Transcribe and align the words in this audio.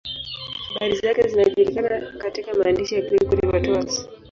Habari 0.73 0.95
zake 0.95 1.27
zinajulikana 1.27 2.01
katika 2.17 2.53
maandishi 2.53 2.95
ya 2.95 3.01
Gregori 3.01 3.47
wa 3.47 3.59
Tours. 3.59 4.09